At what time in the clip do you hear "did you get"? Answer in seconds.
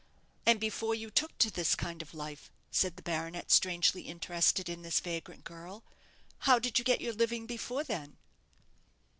6.57-7.01